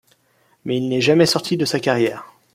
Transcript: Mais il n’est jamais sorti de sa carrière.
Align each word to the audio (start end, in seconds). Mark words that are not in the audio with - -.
Mais 0.65 0.77
il 0.77 0.89
n’est 0.89 0.99
jamais 0.99 1.27
sorti 1.27 1.57
de 1.57 1.65
sa 1.65 1.79
carrière. 1.79 2.25